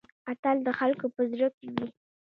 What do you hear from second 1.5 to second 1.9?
کې وي؟